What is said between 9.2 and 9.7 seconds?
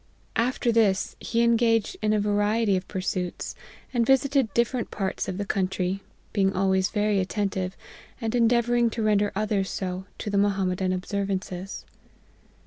others